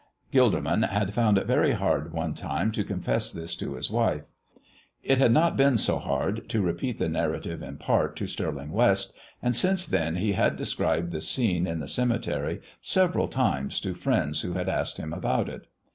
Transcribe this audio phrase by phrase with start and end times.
[0.33, 4.23] Gilderman had found it very hard one time to confess this to his wife.
[5.03, 9.13] It had not been so hard to repeat the narrative in part to Stirling West,
[9.43, 14.41] and since then he had described the scene in the cemetery several times to friends
[14.41, 15.67] who had asked him about it.